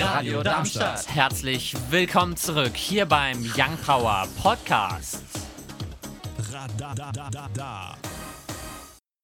[0.00, 1.08] Radio Darmstadt.
[1.12, 5.24] Herzlich willkommen zurück hier beim Young Power Podcast.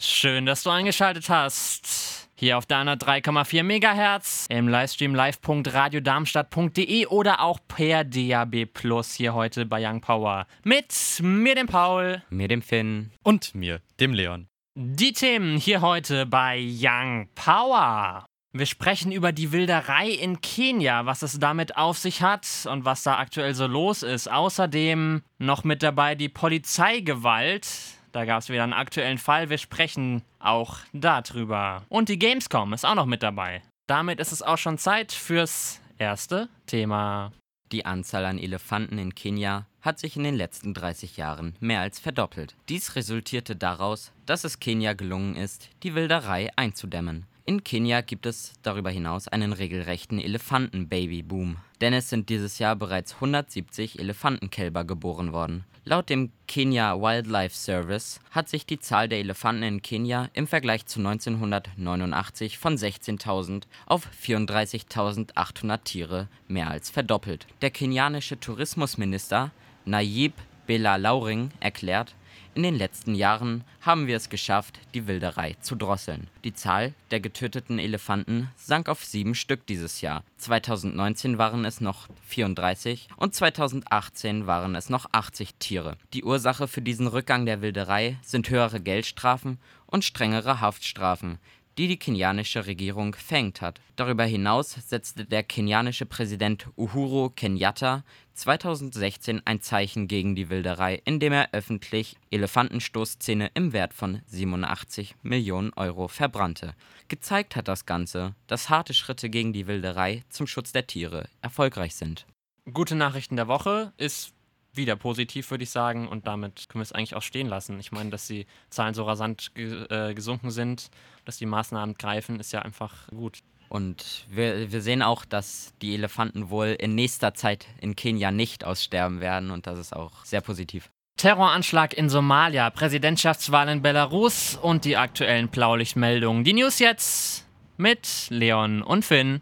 [0.02, 2.29] Schön, dass du eingeschaltet hast.
[2.34, 9.67] Hier auf deiner 3,4 MHz im Livestream live.radiodarmstadt.de oder auch per DAB Plus hier heute
[9.67, 10.47] bei Young Power.
[10.65, 12.22] Mit mir, dem Paul.
[12.31, 13.13] Mir, dem Finn.
[13.22, 14.49] Und mir, dem Leon.
[14.77, 18.27] Die Themen hier heute bei Young Power.
[18.56, 23.02] Wir sprechen über die Wilderei in Kenia, was es damit auf sich hat und was
[23.02, 24.30] da aktuell so los ist.
[24.30, 27.66] Außerdem noch mit dabei die Polizeigewalt.
[28.12, 29.50] Da gab es wieder einen aktuellen Fall.
[29.50, 31.82] Wir sprechen auch darüber.
[31.88, 33.60] Und die Gamescom ist auch noch mit dabei.
[33.88, 37.32] Damit ist es auch schon Zeit fürs erste Thema.
[37.73, 41.98] Die Anzahl an Elefanten in Kenia hat sich in den letzten 30 Jahren mehr als
[41.98, 42.54] verdoppelt.
[42.68, 47.26] Dies resultierte daraus, dass es Kenia gelungen ist, die Wilderei einzudämmen.
[47.46, 53.16] In Kenia gibt es darüber hinaus einen regelrechten Elefanten-Baby-Boom, denn es sind dieses Jahr bereits
[53.16, 55.64] 170 Elefantenkälber geboren worden.
[55.84, 60.86] Laut dem Kenya Wildlife Service hat sich die Zahl der Elefanten in Kenia im Vergleich
[60.86, 67.47] zu 1989 von 16.000 auf 34.800 Tiere mehr als verdoppelt.
[67.61, 69.51] Der kenianische Tourismusminister
[69.84, 70.33] Nayib
[70.67, 72.14] Bellalauring erklärt,
[72.55, 76.29] in den letzten Jahren haben wir es geschafft, die Wilderei zu drosseln.
[76.45, 80.23] Die Zahl der getöteten Elefanten sank auf sieben Stück dieses Jahr.
[80.39, 85.97] 2019 waren es noch 34 und 2018 waren es noch 80 Tiere.
[86.13, 91.39] Die Ursache für diesen Rückgang der Wilderei sind höhere Geldstrafen und strengere Haftstrafen,
[91.78, 93.80] die die kenianische Regierung verhängt hat.
[93.97, 101.33] Darüber hinaus setzte der kenianische Präsident Uhuru Kenyatta 2016 ein Zeichen gegen die Wilderei, indem
[101.33, 106.75] er öffentlich Elefantenstoßzähne im Wert von 87 Millionen Euro verbrannte.
[107.08, 111.95] Gezeigt hat das Ganze, dass harte Schritte gegen die Wilderei zum Schutz der Tiere erfolgreich
[111.95, 112.27] sind.
[112.72, 114.33] Gute Nachrichten der Woche ist
[114.77, 116.08] wieder positiv, würde ich sagen.
[116.08, 117.79] Und damit können wir es eigentlich auch stehen lassen.
[117.80, 120.90] Ich meine, dass die Zahlen so rasant ge äh, gesunken sind,
[121.24, 123.40] dass die Maßnahmen greifen, ist ja einfach gut.
[123.68, 128.64] Und wir, wir sehen auch, dass die Elefanten wohl in nächster Zeit in Kenia nicht
[128.64, 129.50] aussterben werden.
[129.50, 130.90] Und das ist auch sehr positiv.
[131.16, 136.44] Terroranschlag in Somalia, Präsidentschaftswahl in Belarus und die aktuellen Blaulichtmeldungen.
[136.44, 137.46] Die News jetzt
[137.76, 139.40] mit Leon und Finn.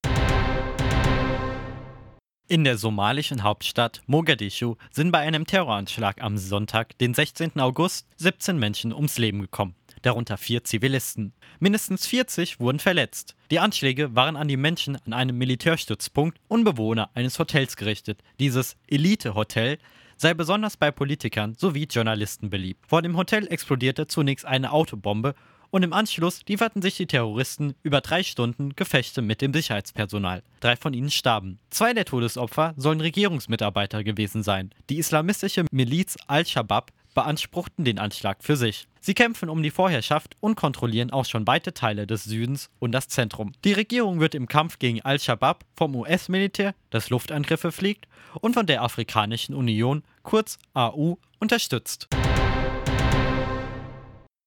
[2.48, 7.60] In der somalischen Hauptstadt Mogadischu sind bei einem Terroranschlag am Sonntag, den 16.
[7.60, 11.32] August, 17 Menschen ums Leben gekommen, darunter vier Zivilisten.
[11.60, 13.36] Mindestens 40 wurden verletzt.
[13.53, 18.22] Die Anschläge waren an die Menschen an einem Militärstützpunkt und Bewohner eines Hotels gerichtet.
[18.41, 19.78] Dieses Elite-Hotel
[20.16, 22.84] sei besonders bei Politikern sowie Journalisten beliebt.
[22.86, 25.34] Vor dem Hotel explodierte zunächst eine Autobombe
[25.72, 30.43] und im Anschluss lieferten sich die Terroristen über drei Stunden Gefechte mit dem Sicherheitspersonal.
[30.60, 31.59] Drei von ihnen starben.
[31.71, 34.71] Zwei der Todesopfer sollen Regierungsmitarbeiter gewesen sein.
[34.91, 38.87] Die islamistische Miliz Al-Shabaab beanspruchten den Anschlag für sich.
[39.00, 43.09] Sie kämpfen um die Vorherrschaft und kontrollieren auch schon weite Teile des Südens und das
[43.09, 43.53] Zentrum.
[43.65, 48.06] Die Regierung wird im Kampf gegen Al-Shabaab vom US-Militär, das Luftangriffe fliegt,
[48.41, 52.09] und von der Afrikanischen Union, kurz AU, unterstützt.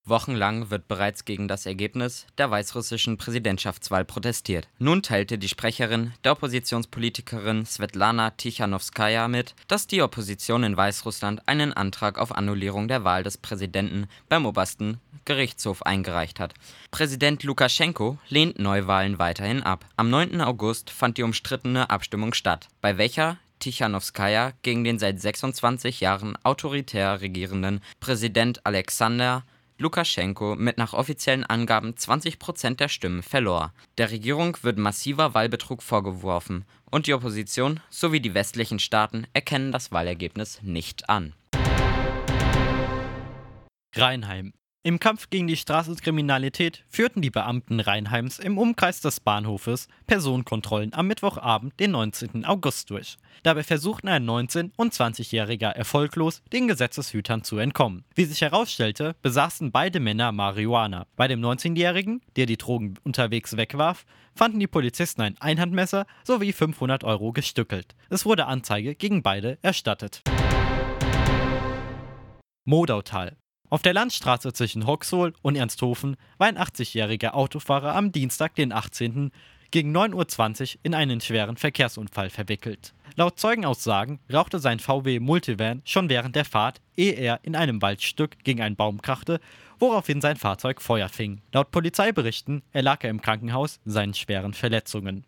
[0.07, 4.67] Wochenlang wird bereits gegen das Ergebnis der weißrussischen Präsidentschaftswahl protestiert.
[4.77, 11.73] Nun teilte die Sprecherin der Oppositionspolitikerin Svetlana Tichanowskaja mit, dass die Opposition in Weißrussland einen
[11.73, 16.53] Antrag auf Annullierung der Wahl des Präsidenten beim obersten Gerichtshof eingereicht hat.
[16.91, 19.85] Präsident Lukaschenko lehnt Neuwahlen weiterhin ab.
[19.97, 20.39] Am 9.
[20.41, 27.21] August fand die umstrittene Abstimmung statt, bei welcher Tichanowskaja gegen den seit 26 Jahren autoritär
[27.21, 29.43] regierenden Präsident Alexander
[29.77, 33.73] Lukaschenko mit nach offiziellen Angaben 20 Prozent der Stimmen verlor.
[33.97, 39.91] Der Regierung wird massiver Wahlbetrug vorgeworfen und die Opposition sowie die westlichen Staaten erkennen das
[39.91, 41.33] Wahlergebnis nicht an.
[43.95, 44.53] Rheinheim
[44.85, 51.07] im Kampf gegen die Straßenkriminalität führten die Beamten Rheinheims im Umkreis des Bahnhofes Personenkontrollen am
[51.07, 52.45] Mittwochabend, den 19.
[52.45, 53.17] August durch.
[53.41, 58.05] Dabei versuchten ein 19- und 20-Jähriger erfolglos, den Gesetzeshütern zu entkommen.
[58.13, 61.07] Wie sich herausstellte, besaßen beide Männer Marihuana.
[61.15, 64.05] Bei dem 19-Jährigen, der die Drogen unterwegs wegwarf,
[64.35, 67.95] fanden die Polizisten ein Einhandmesser sowie 500 Euro gestückelt.
[68.11, 70.21] Es wurde Anzeige gegen beide erstattet.
[72.65, 73.35] Modautal.
[73.69, 79.31] Auf der Landstraße zwischen Hoxhol und Ernsthofen war ein 80-jähriger Autofahrer am Dienstag, den 18.
[79.71, 82.93] gegen 9.20 Uhr in einen schweren Verkehrsunfall verwickelt.
[83.15, 88.37] Laut Zeugenaussagen rauchte sein VW Multivan schon während der Fahrt, ehe er in einem Waldstück
[88.43, 89.39] gegen einen Baum krachte,
[89.79, 91.41] woraufhin sein Fahrzeug Feuer fing.
[91.51, 95.25] Laut Polizeiberichten erlag er im Krankenhaus seinen schweren Verletzungen.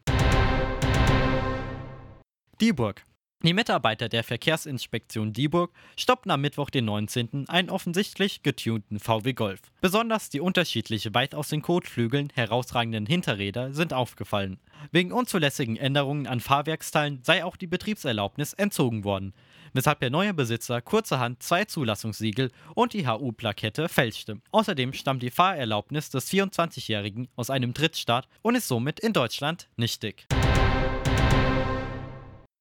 [2.62, 3.07] Dieburg.
[3.44, 7.48] Die Mitarbeiter der Verkehrsinspektion Dieburg stoppten am Mittwoch, den 19.
[7.48, 9.62] einen offensichtlich getunten VW Golf.
[9.80, 14.58] Besonders die unterschiedliche weit aus den Kotflügeln herausragenden Hinterräder sind aufgefallen.
[14.92, 19.36] Wegen unzulässigen Änderungen an Fahrwerksteilen sei auch die Betriebserlaubnis entzogen worden,
[19.72, 24.42] weshalb der neue Besitzer kurzerhand zwei Zulassungssiegel und die HU-Plakette fälschte.
[24.50, 30.26] Außerdem stammt die Fahrerlaubnis des 24-Jährigen aus einem Drittstaat und ist somit in Deutschland nichtig.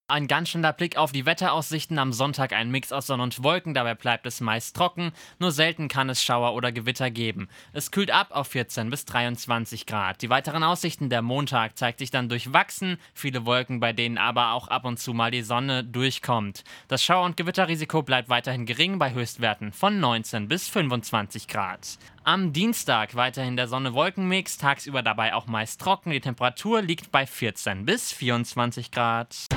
[0.08, 3.74] Ein ganz schöner Blick auf die Wetteraussichten am Sonntag, ein Mix aus Sonne und Wolken,
[3.74, 5.10] dabei bleibt es meist trocken,
[5.40, 7.48] nur selten kann es Schauer oder Gewitter geben.
[7.72, 10.22] Es kühlt ab auf 14 bis 23 Grad.
[10.22, 14.68] Die weiteren Aussichten der Montag zeigt sich dann durchwachsen, viele Wolken, bei denen aber auch
[14.68, 16.62] ab und zu mal die Sonne durchkommt.
[16.86, 21.98] Das Schauer- und Gewitterrisiko bleibt weiterhin gering bei Höchstwerten von 19 bis 25 Grad.
[22.22, 26.10] Am Dienstag weiterhin der Sonne-Wolken-Mix, tagsüber dabei auch meist trocken.
[26.12, 29.48] Die Temperatur liegt bei 14 bis 24 Grad.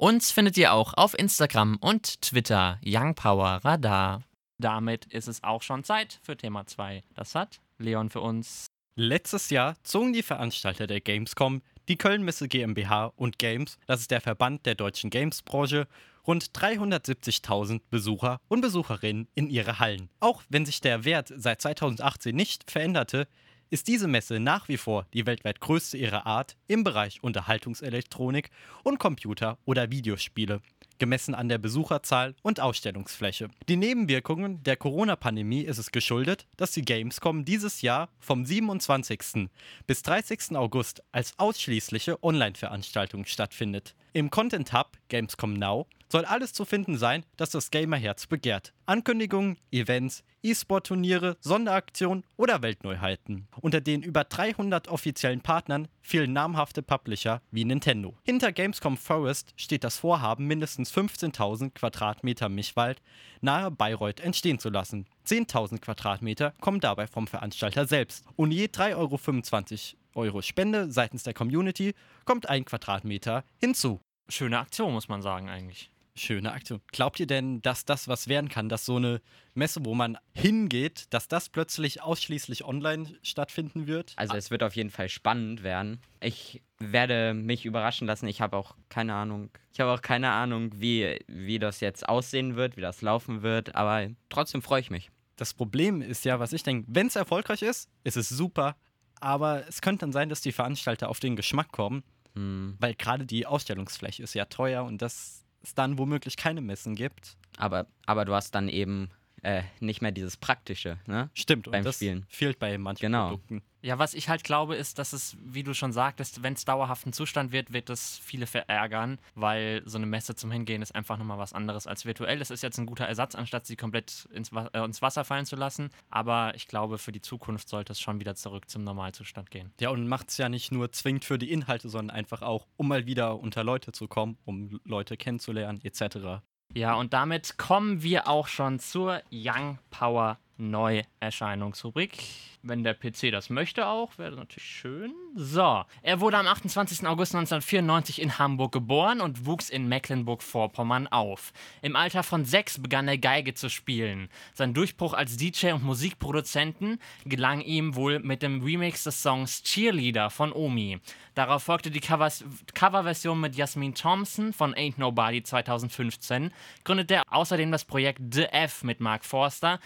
[0.00, 4.22] Uns findet ihr auch auf Instagram und Twitter Young Power Radar.
[4.56, 7.04] Damit ist es auch schon Zeit für Thema 2.
[7.14, 8.64] Das hat Leon für uns.
[8.96, 14.22] Letztes Jahr zogen die Veranstalter der Gamescom, die Köln-Messe GmbH und Games, das ist der
[14.22, 15.86] Verband der deutschen Games-Branche,
[16.26, 20.08] rund 370.000 Besucher und Besucherinnen in ihre Hallen.
[20.18, 23.28] Auch wenn sich der Wert seit 2018 nicht veränderte,
[23.70, 28.50] ist diese Messe nach wie vor die weltweit größte ihrer Art im Bereich Unterhaltungselektronik
[28.82, 30.60] und Computer- oder Videospiele,
[30.98, 33.48] gemessen an der Besucherzahl und Ausstellungsfläche.
[33.68, 39.48] Die Nebenwirkungen der Corona-Pandemie ist es geschuldet, dass die Gamescom dieses Jahr vom 27.
[39.86, 40.56] bis 30.
[40.56, 43.94] August als ausschließliche Online-Veranstaltung stattfindet.
[44.12, 48.72] Im Content Hub Gamescom Now soll alles zu finden sein, das das Gamerherz begehrt.
[48.86, 53.48] Ankündigungen, Events, E-Sport-Turniere, Sonderaktionen oder Weltneuheiten.
[53.60, 58.16] Unter den über 300 offiziellen Partnern fehlen namhafte Publisher wie Nintendo.
[58.24, 63.00] Hinter Gamescom Forest steht das Vorhaben, mindestens 15.000 Quadratmeter Mischwald
[63.40, 65.06] nahe Bayreuth entstehen zu lassen.
[65.26, 68.24] 10.000 Quadratmeter kommen dabei vom Veranstalter selbst.
[68.36, 71.94] Und je 3,25 Euro Euro Spende seitens der Community
[72.24, 74.00] kommt ein Quadratmeter hinzu.
[74.28, 75.90] Schöne Aktion, muss man sagen, eigentlich.
[76.16, 76.80] Schöne Aktion.
[76.92, 79.20] Glaubt ihr denn, dass das was werden kann, dass so eine
[79.54, 84.12] Messe, wo man hingeht, dass das plötzlich ausschließlich online stattfinden wird?
[84.16, 86.00] Also es wird auf jeden Fall spannend werden.
[86.20, 88.26] Ich werde mich überraschen lassen.
[88.26, 89.50] Ich habe auch keine Ahnung.
[89.72, 93.74] Ich habe auch keine Ahnung, wie, wie das jetzt aussehen wird, wie das laufen wird.
[93.74, 95.10] Aber trotzdem freue ich mich.
[95.36, 98.76] Das Problem ist ja, was ich denke, wenn es erfolgreich ist, ist es super.
[99.20, 102.02] Aber es könnte dann sein, dass die Veranstalter auf den Geschmack kommen,
[102.34, 102.76] hm.
[102.78, 107.36] weil gerade die Ausstellungsfläche ist ja teuer und dass es dann womöglich keine Messen gibt.
[107.56, 109.10] Aber, aber du hast dann eben
[109.42, 111.30] äh, nicht mehr dieses Praktische, ne?
[111.34, 112.26] Stimmt, beim und das Spielen.
[112.28, 113.30] fehlt bei manchen genau.
[113.30, 113.62] Produkten.
[113.82, 117.14] Ja, was ich halt glaube, ist, dass es, wie du schon sagtest, wenn es dauerhaften
[117.14, 121.38] Zustand wird, wird es viele verärgern, weil so eine Messe zum Hingehen ist einfach nochmal
[121.38, 122.42] was anderes als virtuell.
[122.42, 125.56] Es ist jetzt ein guter Ersatz, anstatt sie komplett ins, äh, ins Wasser fallen zu
[125.56, 125.90] lassen.
[126.10, 129.72] Aber ich glaube, für die Zukunft sollte es schon wieder zurück zum Normalzustand gehen.
[129.80, 132.88] Ja, und macht es ja nicht nur zwingend für die Inhalte, sondern einfach auch, um
[132.88, 136.42] mal wieder unter Leute zu kommen, um Leute kennenzulernen, etc.
[136.74, 142.18] Ja, und damit kommen wir auch schon zur Young Power Neuerscheinungsrubrik.
[142.62, 145.14] Wenn der PC das möchte auch, wäre das natürlich schön.
[145.34, 147.06] So, er wurde am 28.
[147.06, 151.54] August 1994 in Hamburg geboren und wuchs in Mecklenburg-Vorpommern auf.
[151.80, 154.28] Im Alter von sechs begann er Geige zu spielen.
[154.52, 160.28] Sein Durchbruch als DJ und Musikproduzenten gelang ihm wohl mit dem Remix des Songs Cheerleader
[160.28, 161.00] von Omi.
[161.34, 166.52] Darauf folgte die Coverversion mit Jasmin Thompson von Ain't Nobody 2015.
[166.84, 169.80] Gründete er außerdem das Projekt The F mit Mark Forster,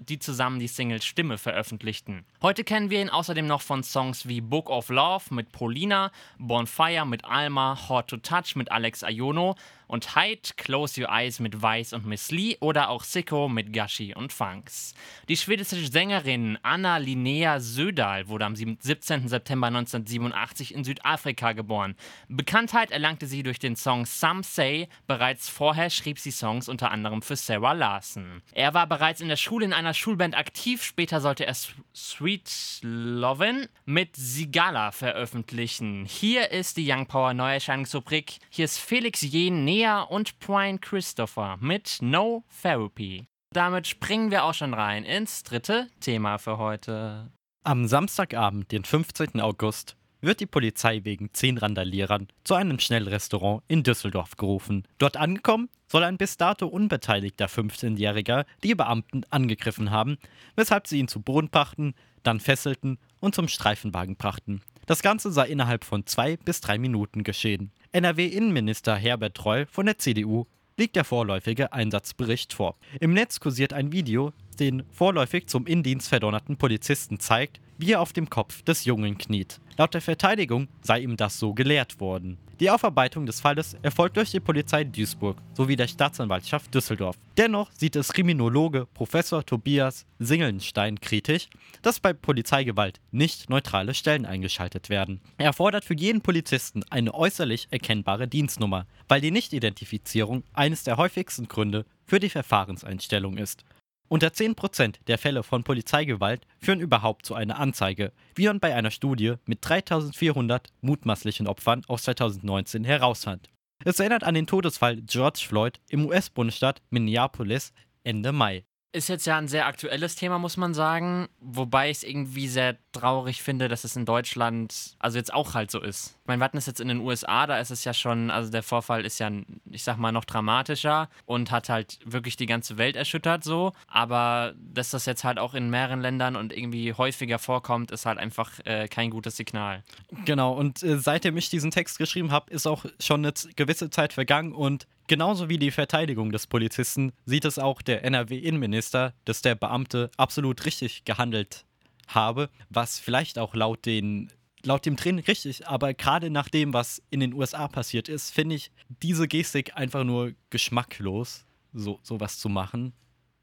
[0.00, 2.17] die zusammen die Single Stimme veröffentlichten.
[2.42, 7.06] Heute kennen wir ihn außerdem noch von Songs wie Book of Love mit Polina, Bonfire
[7.06, 9.56] mit Alma, Hot to Touch mit Alex Ayono,
[9.88, 14.14] und Hide, Close Your Eyes mit Weiss und Miss Lee oder auch Sicko mit Gashi
[14.14, 14.94] und Funks.
[15.28, 19.28] Die schwedische Sängerin Anna Linnea Södal wurde am 17.
[19.28, 21.96] September 1987 in Südafrika geboren.
[22.28, 27.22] Bekanntheit erlangte sie durch den Song Some Say, bereits vorher schrieb sie Songs unter anderem
[27.22, 28.42] für Sarah Larson.
[28.52, 31.56] Er war bereits in der Schule in einer Schulband aktiv, später sollte er
[31.94, 36.04] Sweet Lovin' mit Sigala veröffentlichen.
[36.04, 38.38] Hier ist die Young Power Neuerscheinungsrubrik.
[38.50, 43.28] Hier ist Felix Jen Nea und Brian Christopher mit No Therapy.
[43.54, 47.30] Damit springen wir auch schon rein ins dritte Thema für heute.
[47.62, 49.40] Am Samstagabend, den 15.
[49.40, 54.82] August, wird die Polizei wegen zehn Randalierern zu einem Schnellrestaurant in Düsseldorf gerufen.
[54.98, 60.18] Dort angekommen soll ein bis dato unbeteiligter 15-Jähriger die Beamten angegriffen haben,
[60.56, 61.94] weshalb sie ihn zu Boden brachten,
[62.24, 64.60] dann fesselten und zum Streifenwagen brachten.
[64.88, 67.72] Das Ganze sei innerhalb von zwei bis drei Minuten geschehen.
[67.92, 70.46] NRW-Innenminister Herbert Reul von der CDU
[70.78, 72.74] liegt der vorläufige Einsatzbericht vor.
[72.98, 78.14] Im Netz kursiert ein Video, den vorläufig zum Indienst verdonnerten Polizisten zeigt, wie er auf
[78.14, 79.60] dem Kopf des Jungen kniet.
[79.76, 82.38] Laut der Verteidigung sei ihm das so gelehrt worden.
[82.60, 87.16] Die Aufarbeitung des Falles erfolgt durch die Polizei Duisburg sowie der Staatsanwaltschaft Düsseldorf.
[87.36, 91.48] Dennoch sieht es Kriminologe Professor Tobias Singelnstein kritisch,
[91.82, 95.20] dass bei Polizeigewalt nicht neutrale Stellen eingeschaltet werden.
[95.36, 101.46] Er fordert für jeden Polizisten eine äußerlich erkennbare Dienstnummer, weil die Nichtidentifizierung eines der häufigsten
[101.46, 103.64] Gründe für die Verfahrenseinstellung ist.
[104.08, 108.90] Unter 10% der Fälle von Polizeigewalt führen überhaupt zu einer Anzeige, wie man bei einer
[108.90, 113.50] Studie mit 3400 mutmaßlichen Opfern aus 2019 herausfand.
[113.84, 117.72] Es erinnert an den Todesfall George Floyd im US-Bundesstaat Minneapolis
[118.02, 118.64] Ende Mai.
[118.90, 121.28] Ist jetzt ja ein sehr aktuelles Thema, muss man sagen.
[121.40, 125.70] Wobei ich es irgendwie sehr traurig finde, dass es in Deutschland also jetzt auch halt
[125.70, 126.16] so ist.
[126.22, 128.50] Ich meine, wir hatten es jetzt in den USA, da ist es ja schon, also
[128.50, 129.30] der Vorfall ist ja,
[129.70, 133.74] ich sag mal, noch dramatischer und hat halt wirklich die ganze Welt erschüttert so.
[133.88, 138.18] Aber dass das jetzt halt auch in mehreren Ländern und irgendwie häufiger vorkommt, ist halt
[138.18, 139.84] einfach äh, kein gutes Signal.
[140.24, 144.14] Genau, und äh, seitdem ich diesen Text geschrieben habe, ist auch schon eine gewisse Zeit
[144.14, 149.54] vergangen und Genauso wie die Verteidigung des Polizisten sieht es auch der NRW-Innenminister, dass der
[149.54, 151.64] Beamte absolut richtig gehandelt
[152.08, 154.30] habe, was vielleicht auch laut, den,
[154.62, 158.56] laut dem Training richtig, aber gerade nach dem, was in den USA passiert ist, finde
[158.56, 158.70] ich
[159.02, 162.92] diese Gestik einfach nur geschmacklos, so sowas zu machen.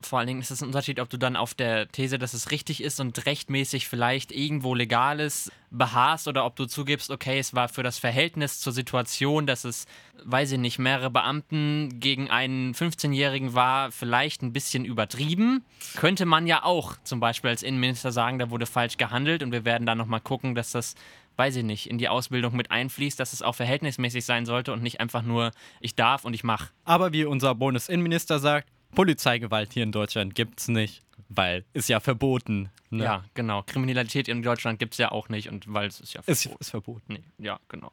[0.05, 2.51] Vor allen Dingen ist es ein Unterschied, ob du dann auf der These, dass es
[2.51, 7.53] richtig ist und rechtmäßig vielleicht irgendwo legal ist, beharrst oder ob du zugibst, okay, es
[7.53, 9.85] war für das Verhältnis zur Situation, dass es,
[10.23, 15.65] weiß ich nicht, mehrere Beamten gegen einen 15-Jährigen war, vielleicht ein bisschen übertrieben.
[15.95, 19.65] Könnte man ja auch zum Beispiel als Innenminister sagen, da wurde falsch gehandelt und wir
[19.65, 20.95] werden dann nochmal gucken, dass das
[21.37, 24.81] weiß ich nicht, in die Ausbildung mit einfließt, dass es auch verhältnismäßig sein sollte und
[24.81, 26.69] nicht einfach nur, ich darf und ich mache.
[26.85, 31.99] Aber wie unser Bundesinnenminister sagt, Polizeigewalt hier in Deutschland gibt es nicht, weil ist ja
[31.99, 32.69] verboten.
[32.89, 33.03] Ne?
[33.03, 33.63] Ja, genau.
[33.63, 36.49] Kriminalität in Deutschland gibt es ja auch nicht und weil es ist ja verboten.
[36.49, 37.13] Ist, ist verboten.
[37.13, 37.91] Nee, ja, genau.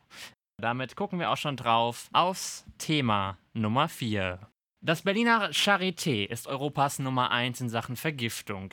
[0.59, 4.39] Damit gucken wir auch schon drauf aufs Thema Nummer 4.
[4.81, 8.71] Das Berliner Charité ist Europas Nummer 1 in Sachen Vergiftung.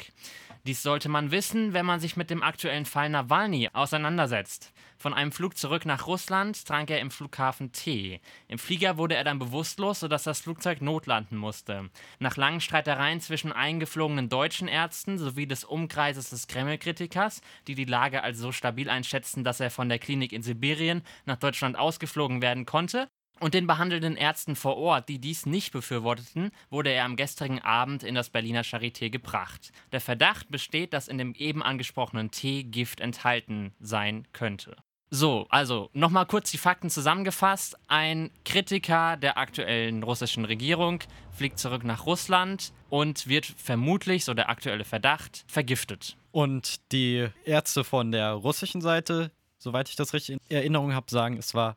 [0.66, 4.74] Dies sollte man wissen, wenn man sich mit dem aktuellen Fall Nawalny auseinandersetzt.
[4.98, 8.20] Von einem Flug zurück nach Russland trank er im Flughafen Tee.
[8.50, 11.90] Im Flieger wurde er dann bewusstlos, sodass das Flugzeug notlanden musste.
[12.20, 18.24] Nach langen Streitereien zwischen eingeflogenen deutschen Ärzten sowie des Umkreises des Kreml-Kritikers, die die Lage
[18.24, 22.66] als so stabil einschätzten, dass er von der Klinik in Sibirien nach Deutschland ausgeflogen werden
[22.66, 27.60] konnte, und den behandelnden Ärzten vor Ort, die dies nicht befürworteten, wurde er am gestrigen
[27.60, 29.72] Abend in das Berliner Charité gebracht.
[29.92, 34.76] Der Verdacht besteht, dass in dem eben angesprochenen Tee Gift enthalten sein könnte.
[35.12, 37.76] So, also nochmal kurz die Fakten zusammengefasst.
[37.88, 41.00] Ein Kritiker der aktuellen russischen Regierung
[41.32, 46.16] fliegt zurück nach Russland und wird vermutlich, so der aktuelle Verdacht, vergiftet.
[46.32, 51.38] Und die Ärzte von der russischen Seite, soweit ich das richtig in Erinnerung habe, sagen,
[51.38, 51.76] es war,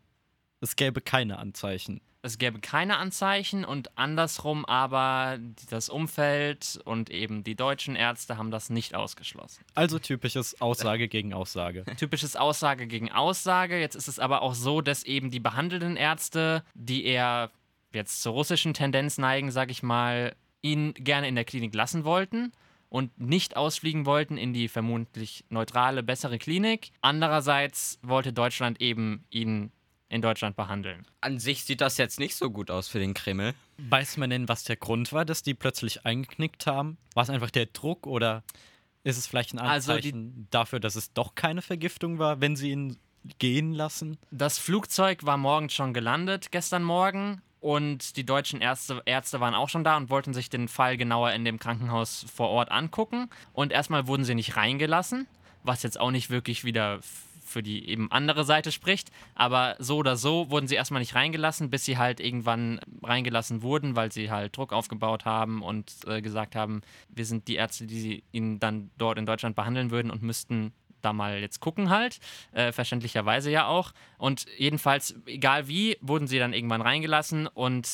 [0.63, 5.39] es gäbe keine Anzeichen es gäbe keine Anzeichen und andersrum aber
[5.71, 9.65] das Umfeld und eben die deutschen Ärzte haben das nicht ausgeschlossen.
[9.75, 11.85] Also typisches Aussage gegen Aussage.
[11.97, 13.79] Typisches Aussage gegen Aussage.
[13.81, 17.51] Jetzt ist es aber auch so, dass eben die behandelnden Ärzte, die eher
[17.93, 22.53] jetzt zur russischen Tendenz neigen, sage ich mal, ihn gerne in der Klinik lassen wollten
[22.89, 26.93] und nicht ausfliegen wollten in die vermutlich neutrale, bessere Klinik.
[27.01, 29.73] Andererseits wollte Deutschland eben ihn
[30.13, 31.07] in Deutschland behandeln.
[31.21, 33.55] An sich sieht das jetzt nicht so gut aus für den Kreml.
[33.79, 36.99] Weiß man denn, was der Grund war, dass die plötzlich eingeknickt haben?
[37.15, 38.43] War es einfach der Druck oder
[39.05, 42.71] ist es vielleicht ein Anzeichen also dafür, dass es doch keine Vergiftung war, wenn sie
[42.71, 42.99] ihn
[43.39, 44.19] gehen lassen?
[44.31, 47.41] Das Flugzeug war morgens schon gelandet, gestern Morgen.
[47.61, 51.31] Und die deutschen Ärzte, Ärzte waren auch schon da und wollten sich den Fall genauer
[51.33, 53.31] in dem Krankenhaus vor Ort angucken.
[53.53, 55.29] Und erstmal wurden sie nicht reingelassen,
[55.63, 56.99] was jetzt auch nicht wirklich wieder
[57.53, 59.11] für die eben andere Seite spricht.
[59.35, 63.95] Aber so oder so wurden sie erstmal nicht reingelassen, bis sie halt irgendwann reingelassen wurden,
[63.95, 68.25] weil sie halt Druck aufgebaut haben und äh, gesagt haben, wir sind die Ärzte, die
[68.33, 72.19] ihn dann dort in Deutschland behandeln würden und müssten da mal jetzt gucken halt,
[72.53, 73.93] äh, verständlicherweise ja auch.
[74.19, 77.89] Und jedenfalls, egal wie, wurden sie dann irgendwann reingelassen und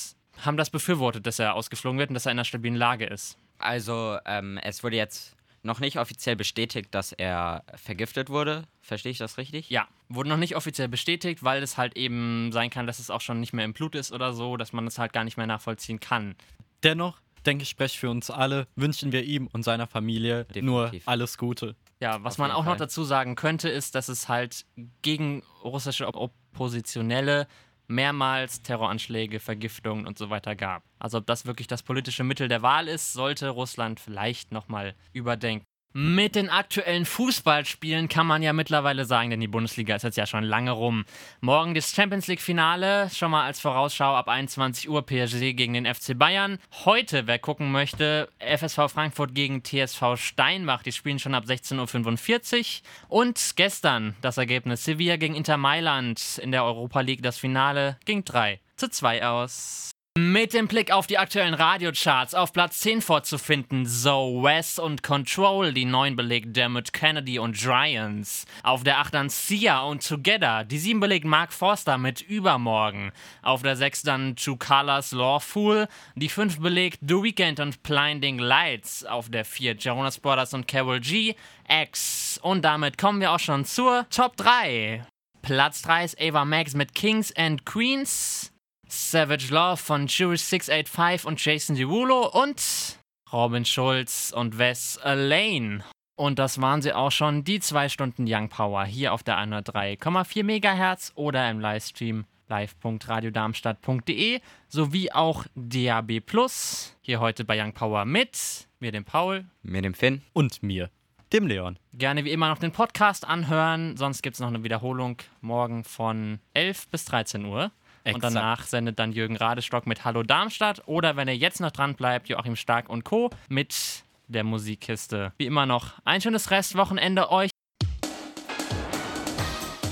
[0.44, 3.38] haben das befürwortet, dass er ausgeflogen wird und dass er in einer stabilen Lage ist.
[3.58, 8.64] Also ähm, es wurde jetzt noch nicht offiziell bestätigt, dass er vergiftet wurde.
[8.80, 9.70] Verstehe ich das richtig?
[9.70, 13.20] Ja, wurde noch nicht offiziell bestätigt, weil es halt eben sein kann, dass es auch
[13.20, 15.46] schon nicht mehr im Blut ist oder so, dass man es halt gar nicht mehr
[15.46, 16.36] nachvollziehen kann.
[16.82, 20.62] Dennoch, denke ich, spreche für uns alle, wünschen wir ihm und seiner Familie Definitiv.
[20.64, 21.74] nur alles Gute.
[22.00, 22.76] Ja, was Auf man auch noch Fall.
[22.78, 24.64] dazu sagen könnte, ist, dass es halt
[25.02, 27.46] gegen russische Op Oppositionelle
[27.88, 30.82] mehrmals Terroranschläge, Vergiftungen und so weiter gab.
[30.98, 35.67] Also ob das wirklich das politische Mittel der Wahl ist, sollte Russland vielleicht nochmal überdenken.
[35.94, 40.26] Mit den aktuellen Fußballspielen kann man ja mittlerweile sagen, denn die Bundesliga ist jetzt ja
[40.26, 41.06] schon lange rum.
[41.40, 46.16] Morgen das Champions League-Finale, schon mal als Vorausschau ab 21 Uhr PSG gegen den FC
[46.16, 46.58] Bayern.
[46.84, 53.18] Heute, wer gucken möchte, FSV Frankfurt gegen TSV Steinbach, die spielen schon ab 16.45 Uhr.
[53.18, 58.24] Und gestern das Ergebnis Sevilla gegen Inter Mailand in der Europa League, das Finale ging
[58.24, 59.90] 3 zu 2 aus.
[60.20, 65.72] Mit dem Blick auf die aktuellen Radiocharts auf Platz 10 vorzufinden Zoe West und Control,
[65.72, 68.44] die 9 belegt Dermot Kennedy und Giants.
[68.64, 73.12] Auf der 8 dann Sia und Together, die 7 belegt Mark Forster mit Übermorgen.
[73.42, 79.04] Auf der 6 dann True Colors Lawful, die 5 belegt The Weeknd und Blinding Lights.
[79.04, 81.36] Auf der 4 Jonas Brothers und Carol G,
[81.68, 82.40] X.
[82.42, 85.06] Und damit kommen wir auch schon zur Top 3.
[85.42, 88.52] Platz 3 ist Ava Max mit Kings and Queens.
[88.88, 92.98] Savage Love von Jewish 685 und Jason Derulo und
[93.30, 95.84] Robin Schulz und Wes Elaine.
[96.16, 100.42] Und das waren sie auch schon, die zwei Stunden Young Power hier auf der 103,4
[100.42, 106.96] MHz oder im Livestream live.radiodarmstadt.de sowie auch DAB Plus.
[107.02, 109.44] Hier heute bei Young Power mit mir, dem Paul.
[109.62, 110.22] Mit dem Finn.
[110.32, 110.88] Und mir,
[111.34, 111.78] dem Leon.
[111.92, 116.40] Gerne wie immer noch den Podcast anhören, sonst gibt es noch eine Wiederholung morgen von
[116.54, 117.70] 11 bis 13 Uhr.
[118.04, 118.34] Und Exakt.
[118.34, 122.28] danach sendet dann Jürgen Radestock mit Hallo Darmstadt oder wenn ihr jetzt noch dran bleibt,
[122.28, 123.30] Joachim Stark und Co.
[123.48, 125.32] mit der Musikkiste.
[125.38, 127.50] Wie immer noch ein schönes Restwochenende euch.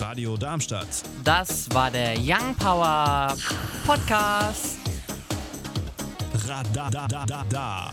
[0.00, 0.86] Radio Darmstadt.
[1.24, 3.34] Das war der Young Power
[3.86, 4.78] Podcast.
[6.46, 7.92] Radadadada.